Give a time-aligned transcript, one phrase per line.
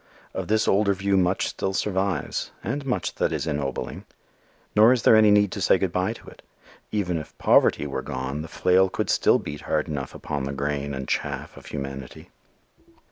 [0.33, 4.03] Of this older view much still survives, and much that is ennobling.
[4.75, 6.41] Nor is there any need to say goodby to it.
[6.91, 10.95] Even if poverty were gone, the flail could still beat hard enough upon the grain
[10.95, 12.29] and chaff of humanity.